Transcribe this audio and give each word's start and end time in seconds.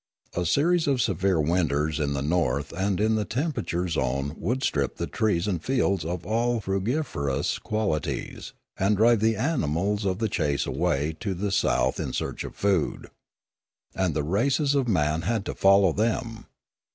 A 0.33 0.47
series 0.47 0.87
of 0.87 0.99
severe 0.99 1.39
winters 1.39 1.99
in 1.99 2.13
the 2.13 2.23
north 2.23 2.73
and 2.73 2.99
in 2.99 3.13
the 3.13 3.23
temperate 3.23 3.69
zone 3.87 4.33
would 4.35 4.63
strip 4.63 4.95
the 4.95 5.05
trees 5.05 5.47
and 5.47 5.63
fields 5.63 6.03
of 6.03 6.25
all 6.25 6.59
frugiferous 6.59 7.59
quali 7.59 7.99
ties, 7.99 8.53
and 8.77 8.97
drive 8.97 9.19
the 9.19 9.35
animals 9.35 10.03
of 10.03 10.17
the 10.17 10.27
chase 10.27 10.65
away 10.65 11.15
to 11.19 11.35
the 11.35 11.51
south 11.51 11.99
in 11.99 12.13
search 12.13 12.43
of 12.43 12.55
food. 12.55 13.11
And 13.93 14.15
the 14.15 14.23
races 14.23 14.73
of 14.73 14.87
man 14.87 15.21
had 15.21 15.45
to 15.45 15.53
follow 15.53 15.93
them. 15.93 16.47